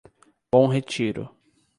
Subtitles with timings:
[0.51, 1.29] Bom Retiro